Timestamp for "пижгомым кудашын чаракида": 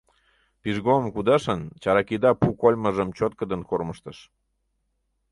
0.61-2.31